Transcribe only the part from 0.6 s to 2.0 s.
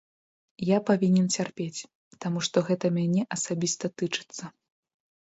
Я павінен цярпець,